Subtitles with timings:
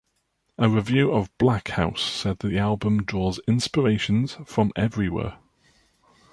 [0.57, 5.37] A review of "Blackhouse" said the album draws "inspirations from everywhere.